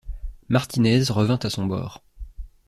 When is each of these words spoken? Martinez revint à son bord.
Martinez 0.49 1.03
revint 1.11 1.37
à 1.43 1.51
son 1.51 1.67
bord. 1.67 2.03